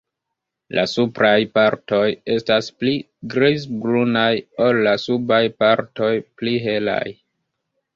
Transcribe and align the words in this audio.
La 0.77 0.85
supraj 0.93 1.33
partoj 1.57 2.01
estas 2.37 2.71
pli 2.79 2.95
grizbrunaj 3.37 4.29
ol 4.69 4.85
la 4.91 4.99
subaj 5.09 5.45
partoj 5.65 6.13
pli 6.41 6.61
helaj. 6.71 7.03